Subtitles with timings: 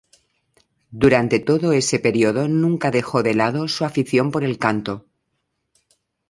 [1.03, 5.05] Durante todo ese período nunca dejó de lado su afición por el canto.